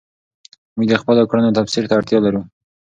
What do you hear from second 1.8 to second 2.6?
ته اړتیا لرو.